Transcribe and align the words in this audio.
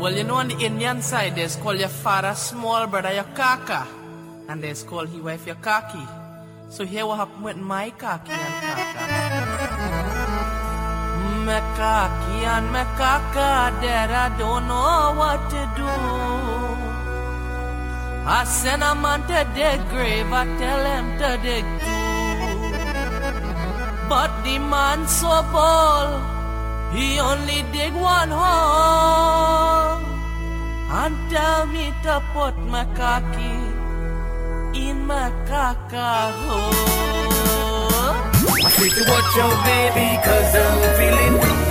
Well, 0.00 0.16
you 0.16 0.24
know, 0.24 0.36
on 0.36 0.48
the 0.48 0.56
Indian 0.64 1.02
side, 1.02 1.36
there's 1.36 1.56
called 1.56 1.78
your 1.78 1.90
father 1.90 2.34
small 2.34 2.86
brother 2.86 3.12
your 3.12 3.28
kaka, 3.36 3.86
and 4.48 4.64
there's 4.64 4.82
called 4.82 5.10
he 5.10 5.20
wife 5.20 5.46
your 5.46 5.56
kaki. 5.56 6.00
So 6.70 6.86
here 6.86 7.04
what 7.04 7.18
happened 7.18 7.44
with 7.44 7.58
my 7.58 7.90
kaki 7.90 8.32
and 8.32 8.54
kaka. 8.64 9.04
My 11.44 11.60
kaki 11.76 12.36
and 12.48 12.72
my 12.72 12.84
kaka, 12.96 13.76
that 13.82 14.10
I 14.10 14.38
don't 14.38 14.66
know 14.68 15.12
what 15.20 15.50
to 15.52 15.68
do. 15.76 15.92
I 18.24 18.44
send 18.44 18.82
a 18.82 18.94
man 18.94 19.20
to 19.28 19.44
the 19.52 19.70
grave, 19.92 20.32
I 20.32 20.44
tell 20.56 20.82
him 20.94 21.06
to 21.20 21.30
dig 21.44 21.66
too. 21.84 22.08
But 24.08 24.30
the 24.44 24.58
man 24.60 25.06
so 25.06 25.44
bold, 25.52 26.24
he 26.94 27.20
only 27.20 27.64
dig 27.70 27.92
one 27.92 28.30
hole 28.30 29.89
and 30.92 31.14
tell 31.30 31.66
me 31.66 31.92
to 32.02 32.22
put 32.32 32.56
my 32.66 32.84
kaki 32.98 33.54
in 34.74 35.06
my 35.06 35.30
kaka 35.46 36.32
hole. 36.42 37.80
I 38.62 38.68
say 38.76 38.90
to 38.96 39.02
watch 39.10 39.36
out, 39.44 39.56
baby, 39.70 40.08
cause 40.26 40.52
I'm 40.64 40.78
feeling 40.98 41.34
good. 41.44 41.70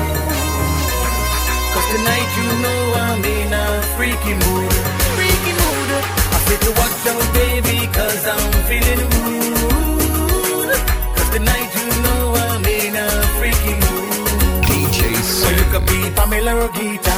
Cause 1.73 1.87
tonight 1.93 2.29
you 2.39 2.47
know 2.63 2.81
I'm 3.03 3.23
in 3.25 3.53
a 3.53 3.65
freaky 3.95 4.33
mood. 4.41 4.71
Freaky 5.15 5.53
mood. 5.59 5.89
I 6.33 6.39
say 6.47 6.57
to 6.65 6.71
watch 6.79 7.03
out, 7.11 7.25
baby, 7.35 7.77
cause 7.91 8.23
I'm 8.25 8.51
feeling 8.69 9.03
good. 9.19 10.79
Cause 11.15 11.29
tonight 11.35 11.69
you 11.77 11.87
know 12.05 12.23
I'm 12.47 12.65
in 12.65 12.95
a 12.95 13.09
freaky 13.37 13.75
mood. 13.83 14.11
DJ 14.65 14.99
So 15.21 15.45
oh, 15.45 15.51
you 15.59 15.65
could 15.71 15.85
be 15.91 15.99
Pamela 16.15 16.53
Rogita, 16.55 17.15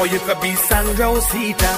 or 0.00 0.06
you 0.06 0.18
could 0.20 0.40
be 0.40 0.54
Sandra 0.54 1.06
Osita, 1.06 1.72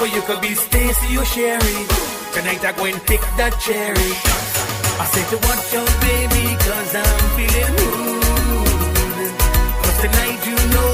or 0.00 0.06
you 0.06 0.20
could 0.22 0.40
be 0.40 0.54
Stacy 0.54 1.16
or 1.16 1.24
Sherry. 1.24 1.86
Tonight 2.34 2.64
I 2.64 2.72
go 2.76 2.84
and 2.84 3.00
pick 3.06 3.20
that 3.38 3.56
cherry. 3.60 4.12
I 5.00 5.04
say 5.12 5.24
to 5.32 5.36
watch 5.46 5.74
out, 5.80 5.92
baby, 6.04 6.44
cause 6.60 6.94
I'm 6.94 7.18
feeling 7.36 7.72
good. 7.76 9.32
Cause 9.82 9.98
tonight 10.04 10.40
you 10.46 10.56
know 10.74 10.93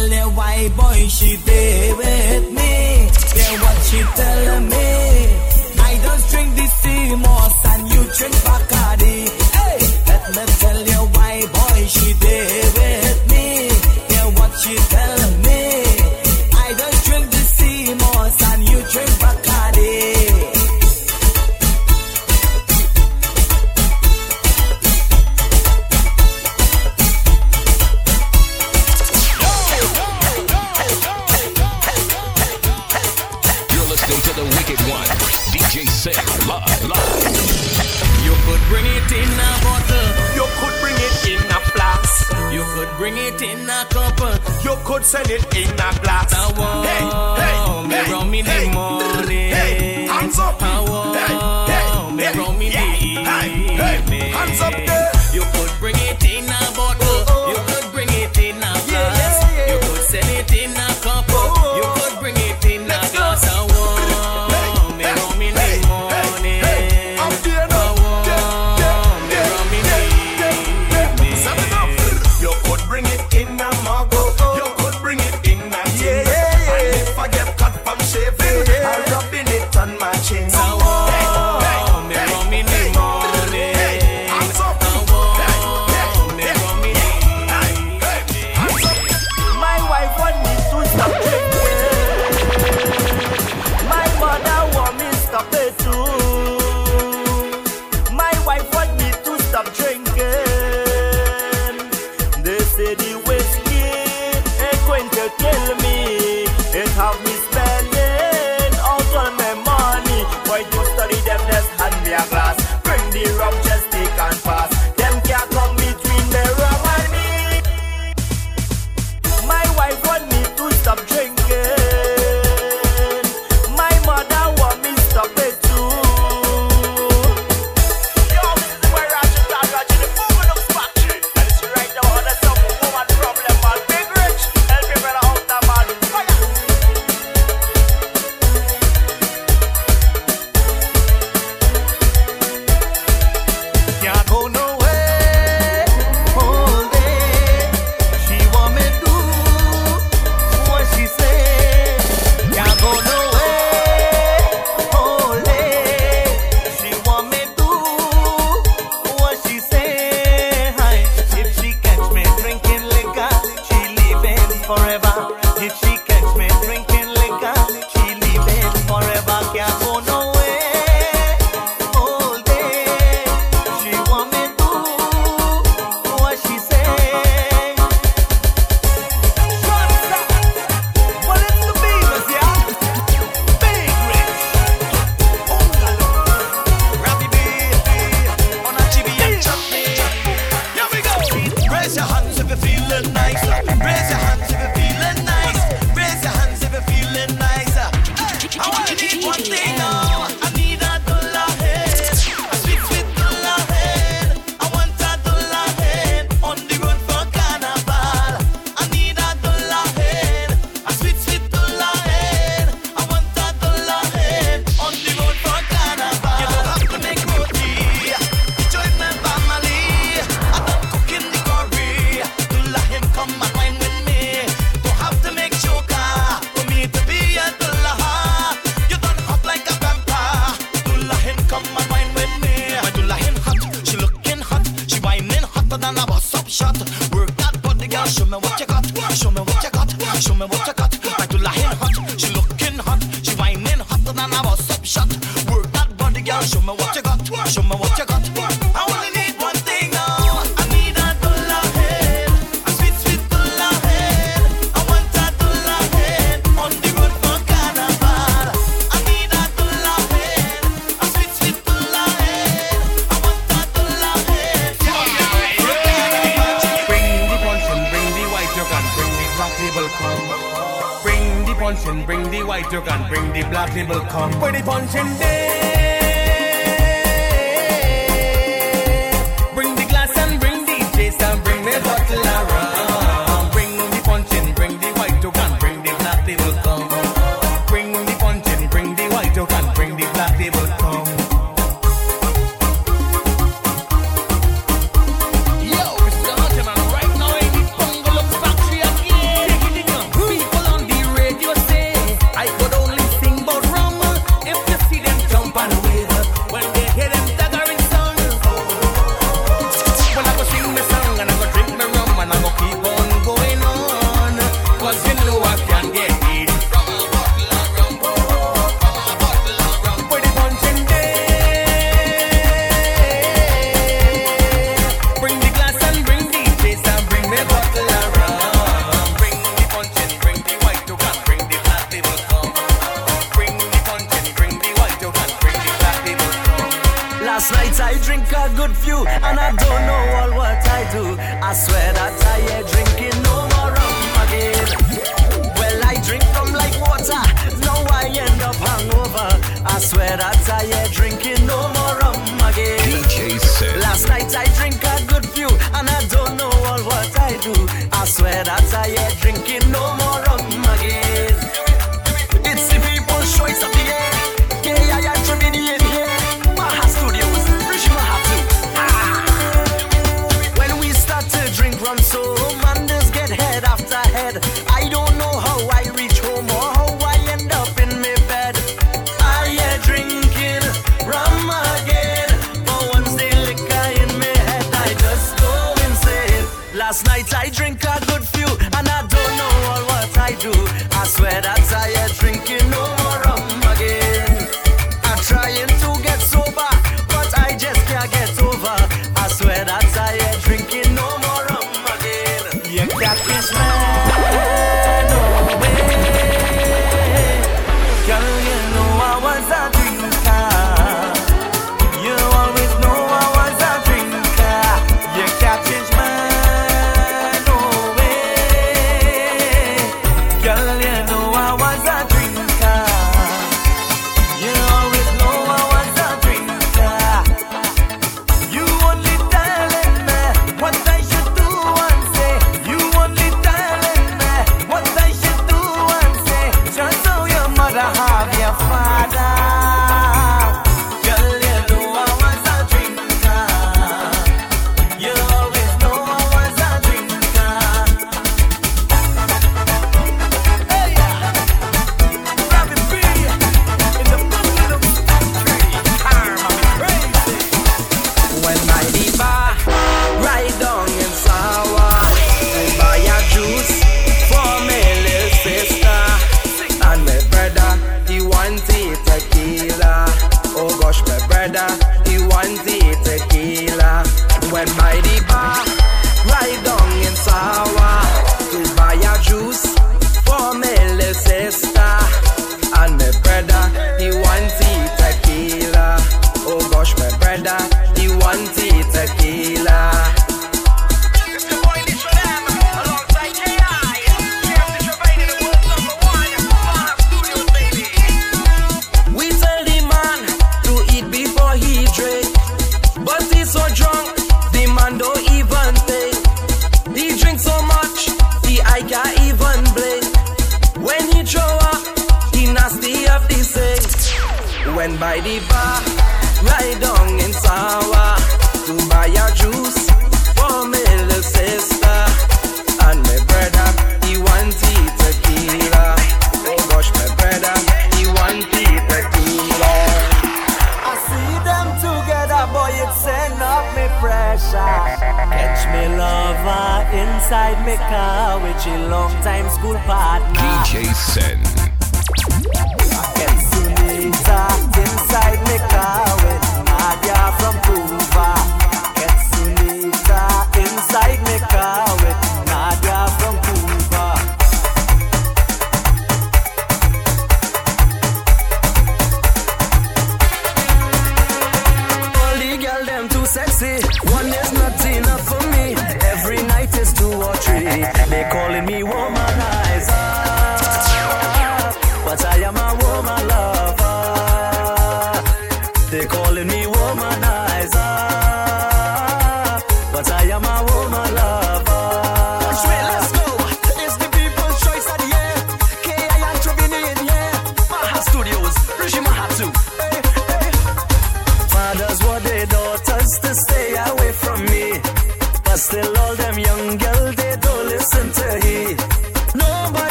tell 0.00 0.08
the 0.08 0.34
white 0.36 0.72
boy 0.76 1.08
she 1.08 1.36
there 1.36 1.96
with 1.96 2.52
me. 2.52 3.08
Yeah, 3.36 3.62
what 3.62 3.78
she 3.84 4.00
tell 4.16 4.60
me? 4.60 4.88
I 5.78 6.00
don't 6.04 6.30
drink 6.30 6.56
this 6.56 6.72
sea 6.80 7.14
moss 7.16 7.64
and 7.66 7.88
you 7.92 8.02
drink 8.16 8.34
Bacardi. 8.46 9.29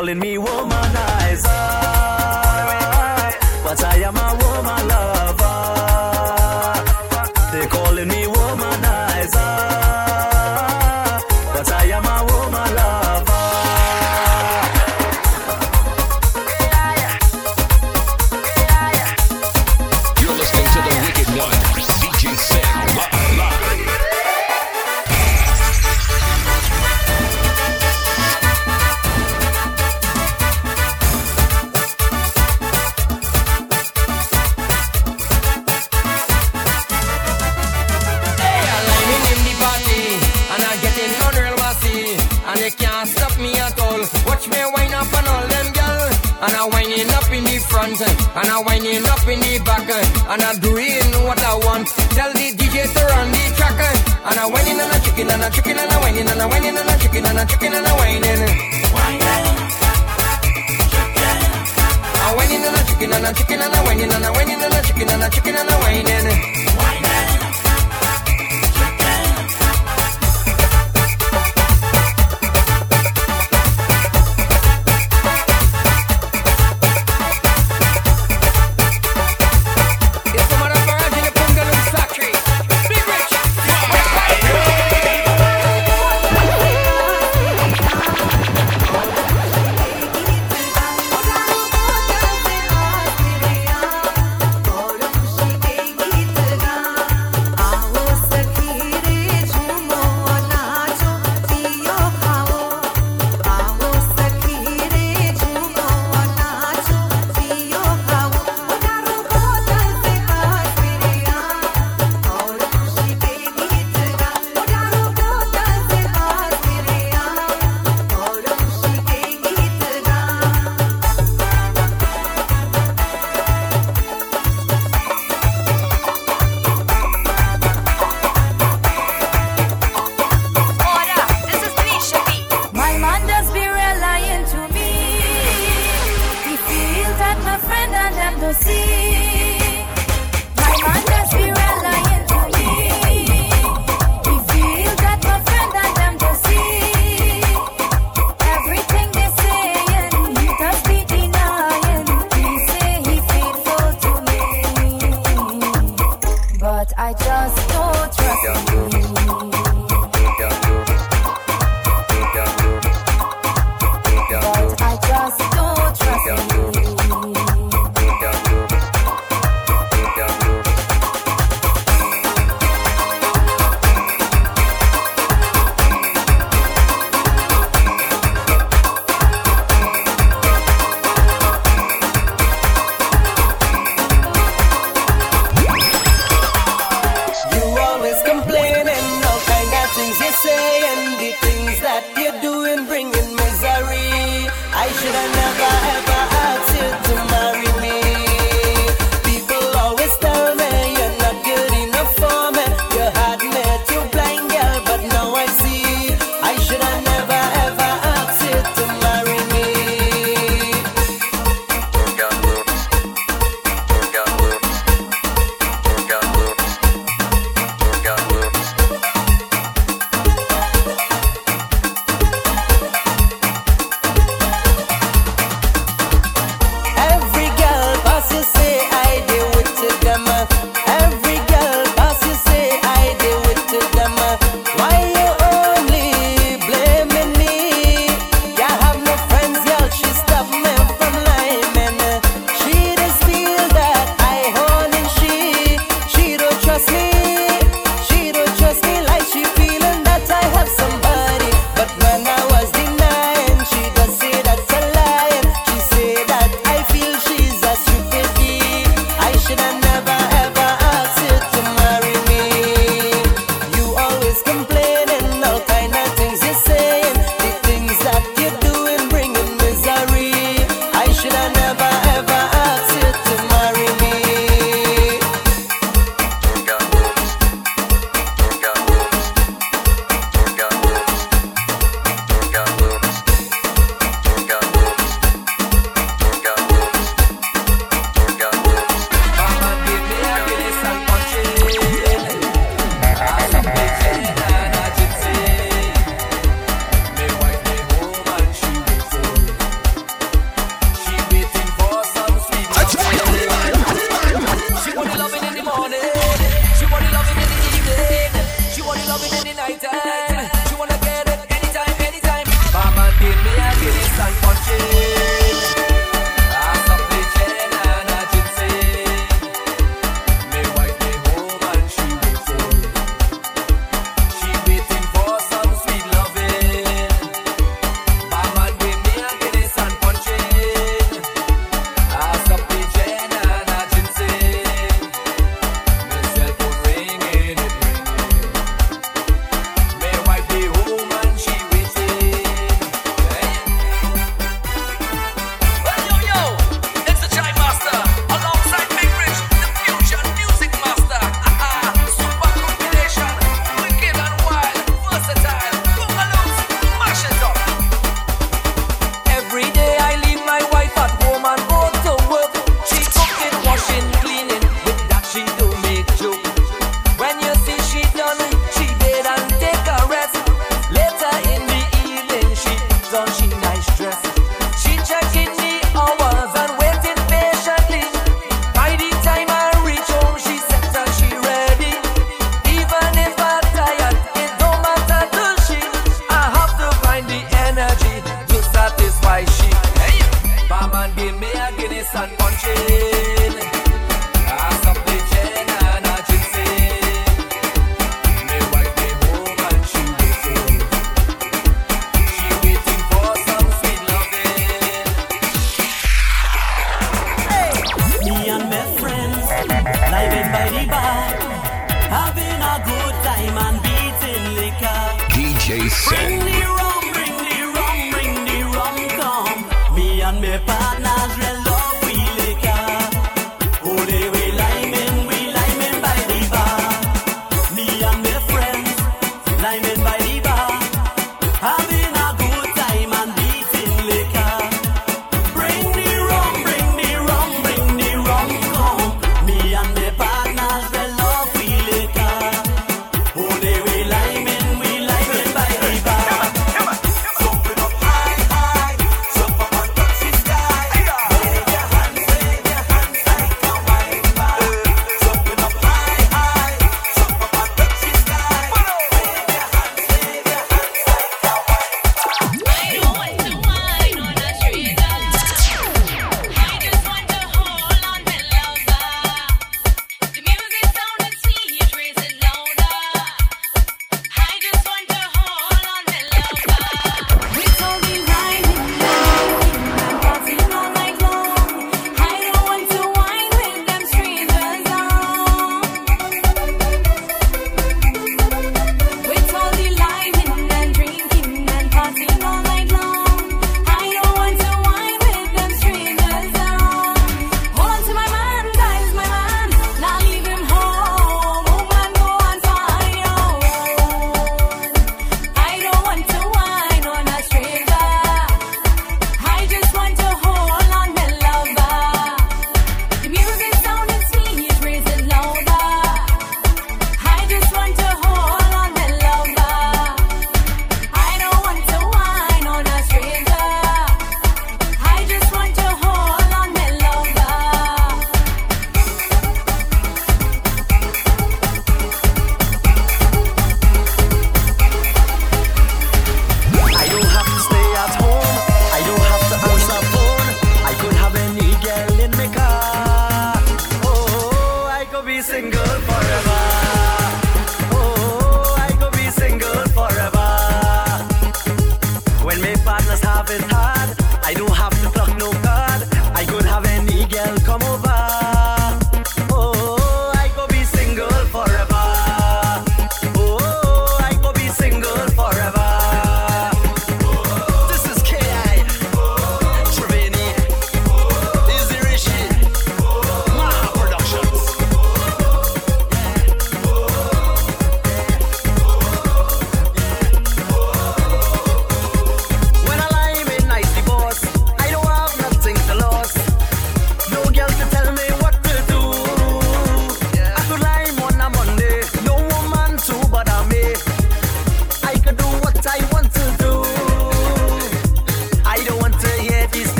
Calling 0.00 0.18
me 0.18 0.38
womanizer. 0.38 0.69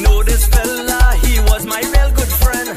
know 0.00 0.22
this 0.22 0.46
fella, 0.46 1.00
he 1.24 1.40
was 1.50 1.66
my 1.66 1.80
real 1.80 2.10
good 2.12 2.32
friend. 2.42 2.68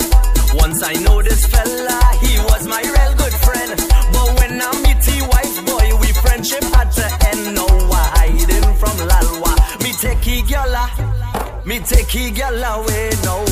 Once 0.54 0.82
I 0.84 0.94
know 1.04 1.22
this 1.22 1.46
fella, 1.46 2.00
he 2.22 2.40
was 2.50 2.68
my 2.68 2.82
real 2.82 3.14
good 3.18 3.34
friend. 3.46 3.72
But 4.14 4.28
when 4.40 4.62
I 4.62 4.72
meet 4.86 5.04
his 5.04 5.22
wife, 5.34 5.56
boy, 5.66 5.88
we 6.02 6.08
friendship 6.24 6.64
had 6.76 6.92
to 7.00 7.06
end. 7.30 7.56
No, 7.56 7.66
I 7.68 8.30
hiding 8.32 8.76
from 8.82 8.98
Lalwa. 9.10 9.54
Me 9.84 9.92
take 9.94 10.24
he 10.24 10.42
gyal, 10.44 10.74
ah. 10.76 11.62
me 11.66 11.80
take 11.80 12.10
he 12.10 12.32
gyal 12.32 12.64
away. 12.76 13.10
No, 13.24 13.49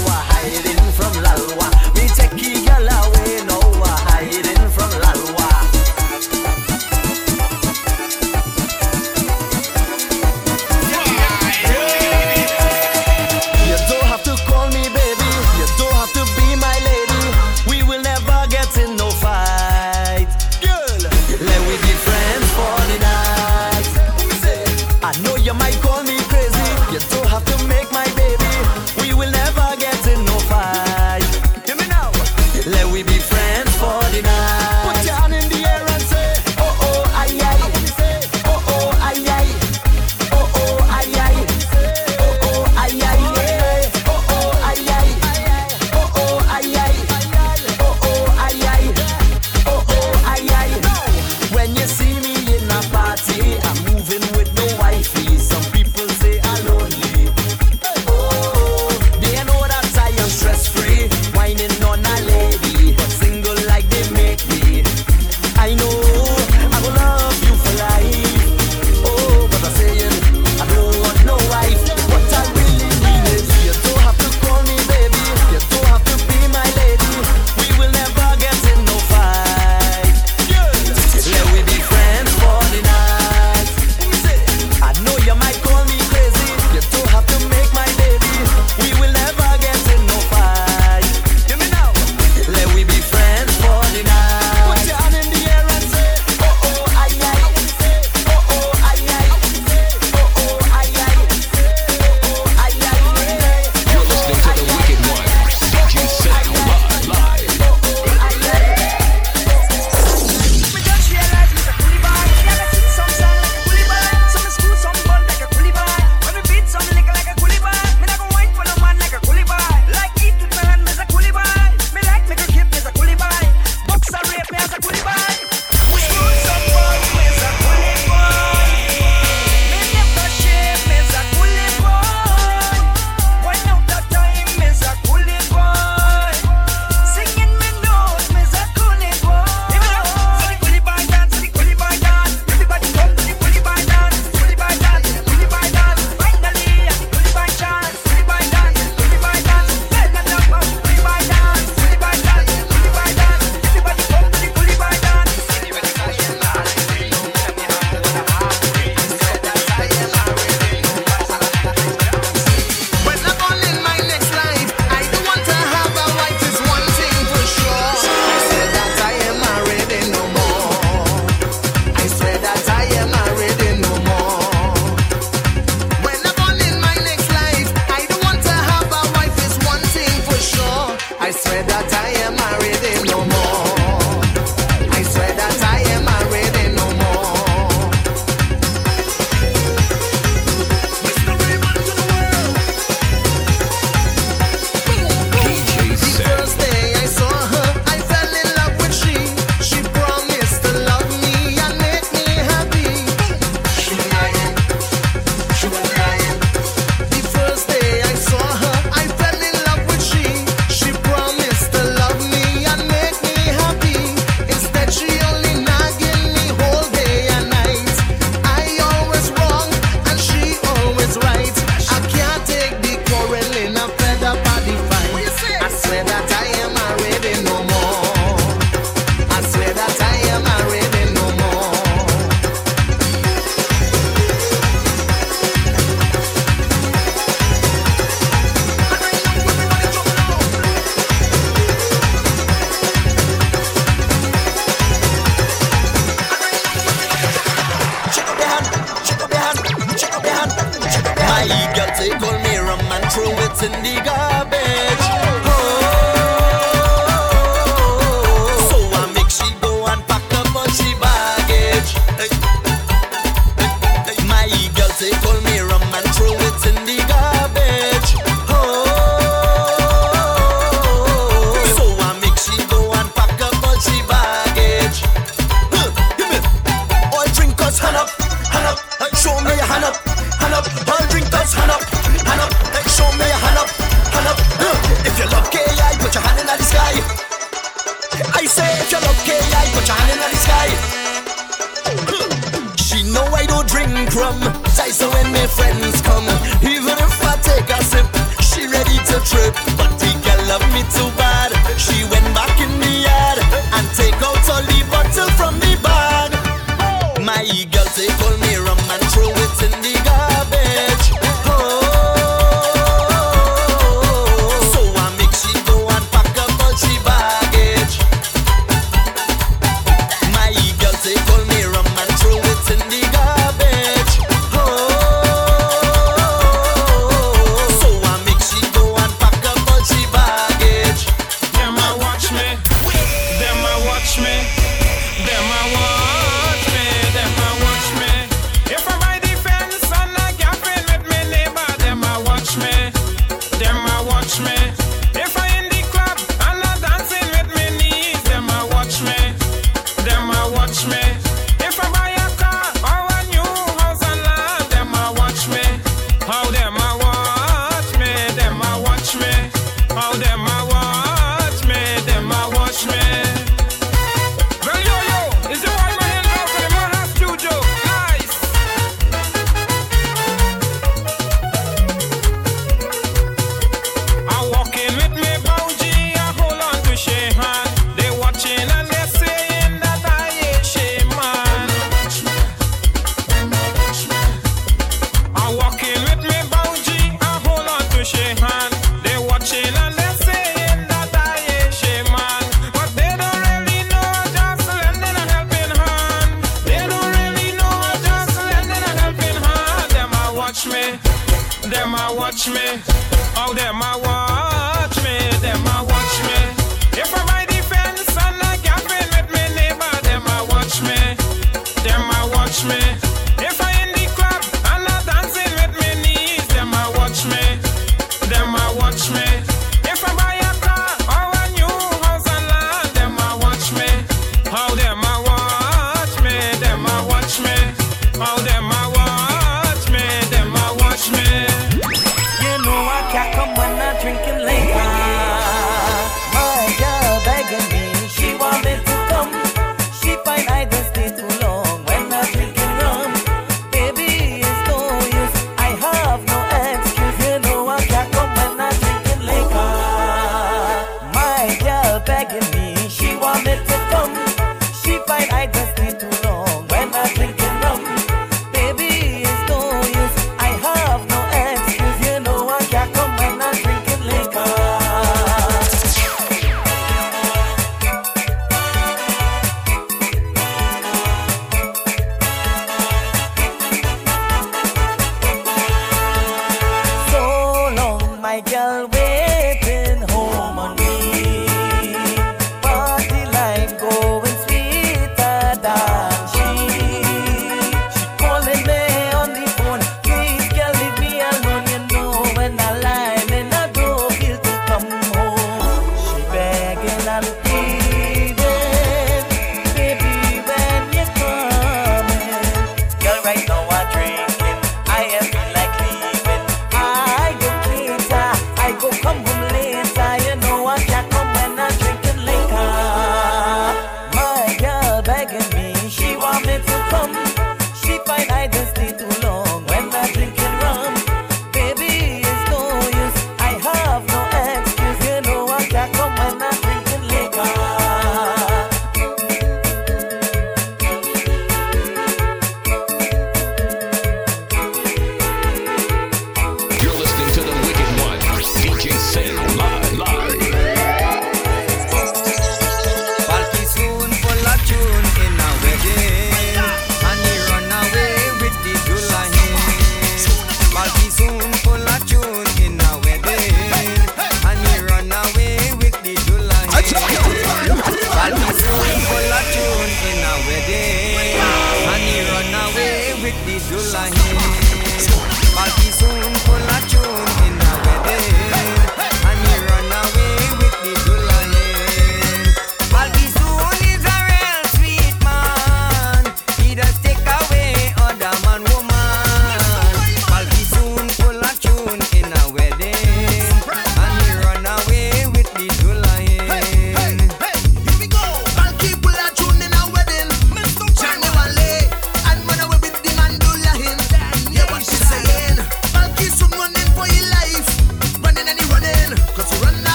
trip. 299.30 299.67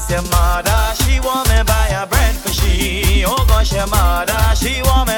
This 0.00 0.10
your 0.12 0.22
mother, 0.30 0.94
she 0.94 1.20
want 1.20 1.46
me 1.50 1.62
buy 1.66 1.88
a 1.88 2.06
bread 2.06 2.34
for 2.34 2.48
she. 2.48 3.22
Oh 3.26 3.44
gosh, 3.46 3.74
your 3.74 3.86
mother, 3.86 4.56
she 4.56 4.80
want 4.82 5.09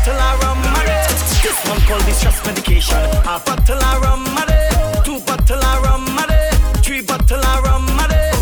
bottle 0.00 0.20
of 0.20 0.40
rum 0.40 0.58
a 0.58 0.86
day, 0.86 1.06
This 1.42 1.68
one 1.68 1.80
called 1.82 2.04
distress 2.06 2.44
medication. 2.46 2.96
A 2.96 3.40
bottle 3.44 3.82
of 3.82 4.02
rum 4.02 4.24
a 4.38 4.46
day, 4.46 4.68
Two 5.04 5.20
bottle 5.20 5.62
of 5.62 5.82
rum 5.82 6.18
a 6.18 6.26
day, 6.26 6.50
Three 6.82 7.02
bottle 7.02 7.44
of 7.44 7.64
rum 7.64 7.86
a 7.98 8.08
day. 8.08 8.32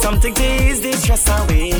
Something 0.00 0.34
the 0.34 0.92
stress 0.92 1.28
away. 1.28 1.71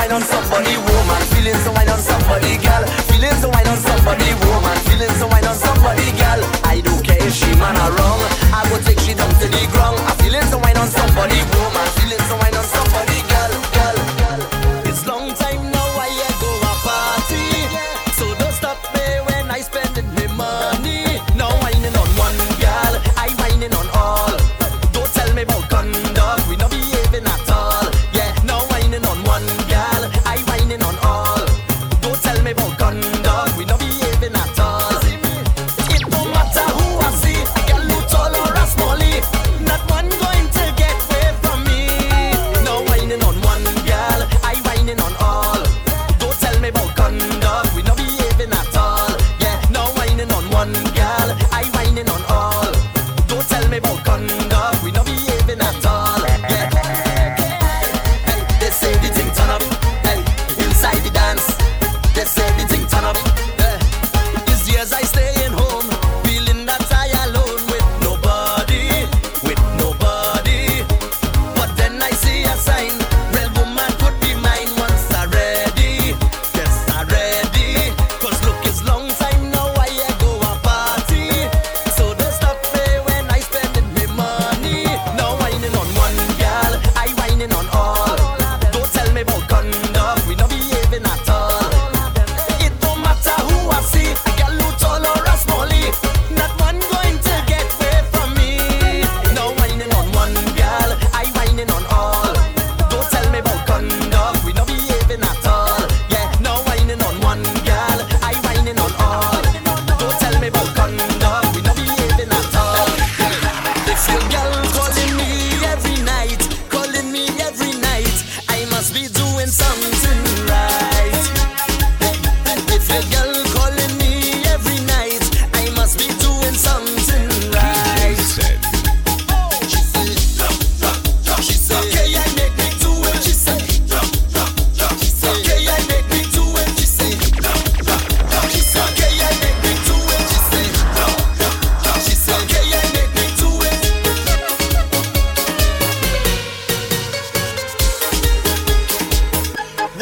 wine 0.00 0.12
on 0.12 0.22
somebody 0.22 0.76
woman, 0.76 1.20
feeling 1.32 1.60
so 1.60 1.70
wine 1.72 1.90
on 1.90 1.98
somebody 1.98 2.56
girl. 2.56 2.84
feeling 3.08 3.36
so 3.36 3.48
wine 3.50 3.68
on 3.68 3.76
somebody 3.76 4.32
woman, 4.48 4.76
feeling 4.88 5.12
so 5.20 5.26
wine 5.28 5.44
on 5.44 5.54
somebody 5.54 6.08
girl. 6.16 6.40
I 6.64 6.80
don't 6.80 7.04
care 7.04 7.20
if 7.20 7.34
she 7.34 7.52
man 7.60 7.76
or 7.76 7.92
wrong, 7.96 8.20
I 8.52 8.66
will 8.72 8.80
take 8.80 9.00
she 9.00 9.12
down 9.12 9.28
to 9.28 9.46
the 9.48 9.64
ground. 9.72 9.98
I 10.08 10.12
feeling 10.22 10.46
so 10.48 10.56
wine 10.58 10.78
on 10.78 10.88
somebody 10.88 11.40
woman. 11.52 11.99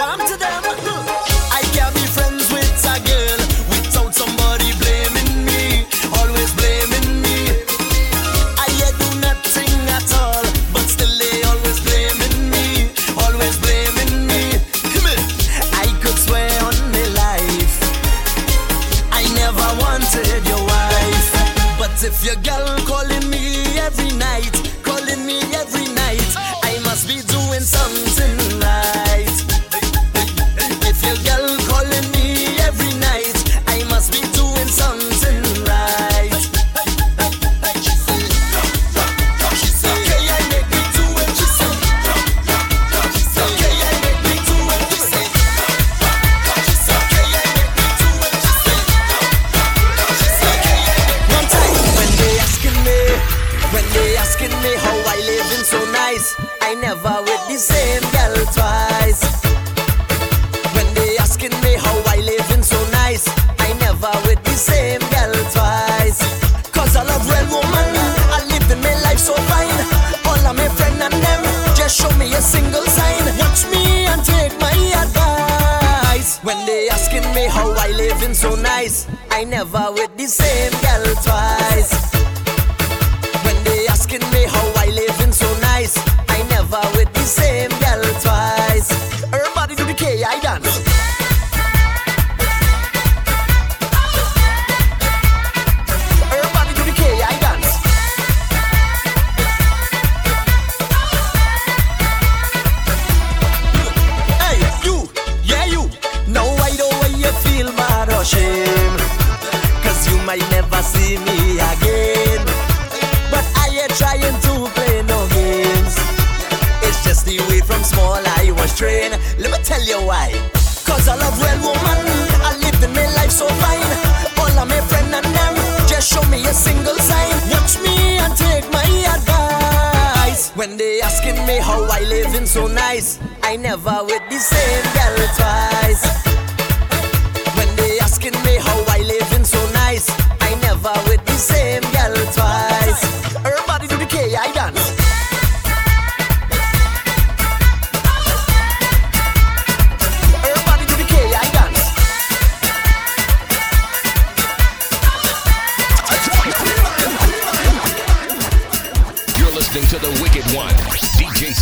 come 0.09 0.27
to 0.27 0.39
the 0.39 0.48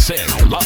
Cero. 0.07 0.66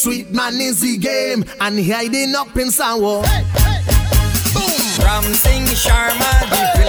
Sweet 0.00 0.30
man 0.30 0.58
is 0.58 0.80
the 0.80 0.96
game, 0.96 1.44
and 1.60 1.78
hiding 1.84 2.34
up 2.34 2.56
in 2.56 2.70
sour. 2.70 3.22
Hey, 3.22 3.44
hey. 3.44 3.84
Boom! 4.54 5.04
Ram 5.04 5.24
Singh 5.34 5.66
Sharma, 5.76 6.79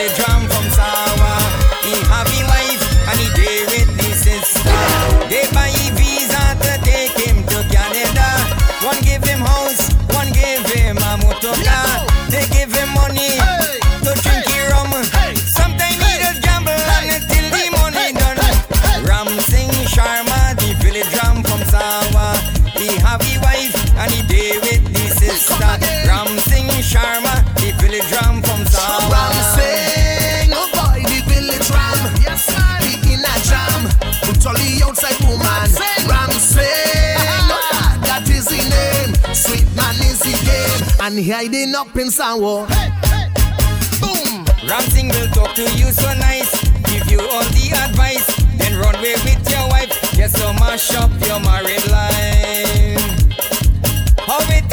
hiding 41.31 41.73
up 41.75 41.95
in 41.95 42.07
Sanwo. 42.07 42.67
Hey, 42.67 42.89
hey, 43.07 43.29
hey. 43.35 43.71
Boom! 44.01 44.45
Ramsing 44.67 45.09
will 45.09 45.27
talk 45.29 45.55
to 45.55 45.63
you 45.79 45.91
so 45.91 46.13
nice, 46.15 46.51
give 46.91 47.09
you 47.09 47.19
all 47.19 47.43
the 47.55 47.71
advice, 47.87 48.27
then 48.57 48.77
run 48.79 48.95
away 48.95 49.15
with 49.23 49.49
your 49.49 49.67
wife. 49.69 49.91
Yes, 50.13 50.33
so 50.33 50.51
mash 50.53 50.93
up 50.95 51.11
your 51.25 51.39
married 51.39 51.87
life. 51.89 52.99
How 54.19 54.39
it 54.51 54.70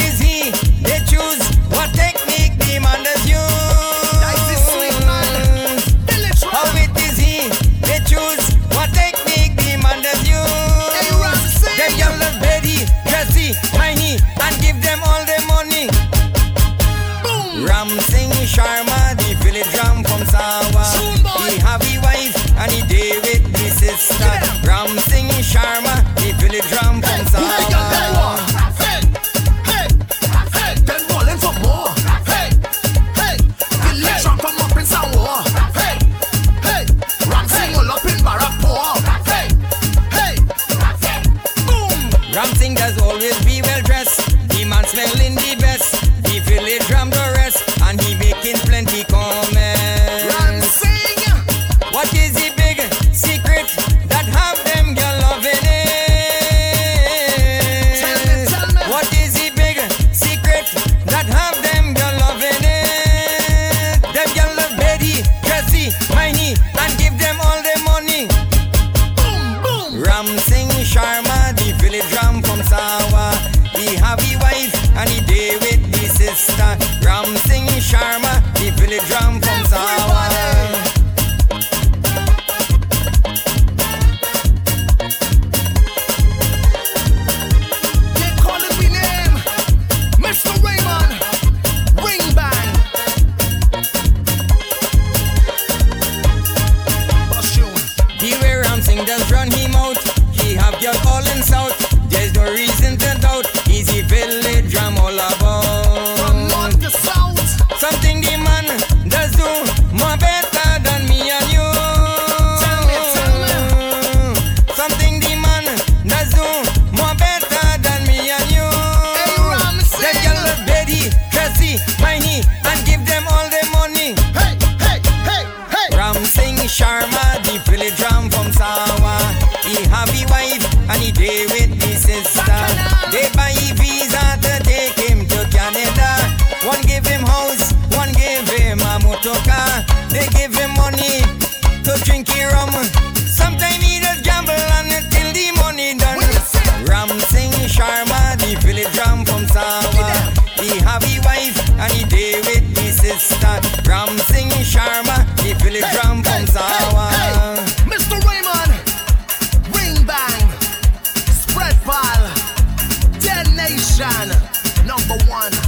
one. 165.28 165.67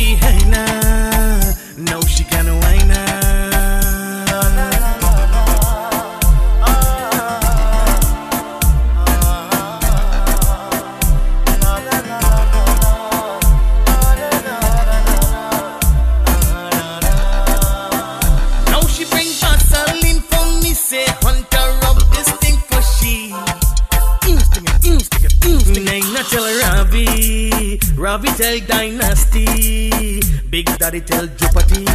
है 0.00 0.48
ना? 0.48 0.64
नौशिका 1.78 2.39
gotta 30.90 31.00
tell 31.04 31.26
Jupiter 31.36 31.89